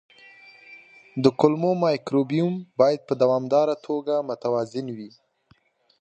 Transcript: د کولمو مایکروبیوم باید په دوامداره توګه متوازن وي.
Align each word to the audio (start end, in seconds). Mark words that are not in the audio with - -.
د 1.23 1.25
کولمو 1.39 1.71
مایکروبیوم 1.83 2.53
باید 2.79 2.99
په 3.07 3.13
دوامداره 3.21 3.75
توګه 3.85 4.15
متوازن 4.27 4.87
وي. 4.97 5.11